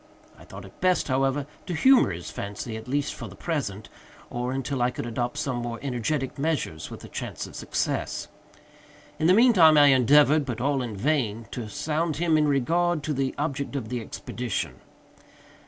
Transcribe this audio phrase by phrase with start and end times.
[0.35, 3.87] I thought it best, however, to humor his fancy, at least for the present,
[4.31, 8.27] or until I could adopt some more energetic measures with a chance of success.
[9.19, 13.03] In the mean time I endeavored, but all in vain, to sound him in regard
[13.03, 14.81] to the object of the expedition.